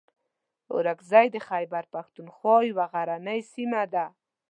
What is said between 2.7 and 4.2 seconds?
غرنۍ سیمه ده.